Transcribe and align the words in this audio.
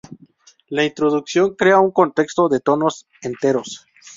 La 0.69 0.83
introducción 0.83 1.53
crea 1.53 1.77
un 1.79 1.91
contexto 1.91 2.49
de 2.49 2.59
tonos 2.59 3.05
enteros. 3.21 3.85